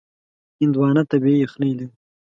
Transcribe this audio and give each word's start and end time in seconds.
هندوانه 0.59 1.01
طبیعي 1.11 1.37
یخنۍ 1.45 1.71
لري. 1.77 1.87